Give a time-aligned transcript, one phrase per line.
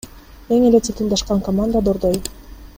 [0.55, 2.21] Эң эле титулдашкан команда— Дордой.